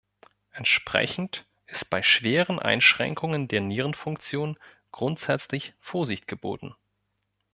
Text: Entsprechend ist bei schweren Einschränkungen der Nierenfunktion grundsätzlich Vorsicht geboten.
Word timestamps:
Entsprechend 0.49 1.45
ist 1.67 1.91
bei 1.91 2.01
schweren 2.01 2.57
Einschränkungen 2.57 3.47
der 3.47 3.61
Nierenfunktion 3.61 4.57
grundsätzlich 4.91 5.75
Vorsicht 5.79 6.27
geboten. 6.27 6.73